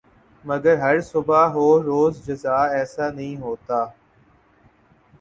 [0.45, 3.85] مگر ہر صبح ہو روز جزا ایسے نہیں ہوتا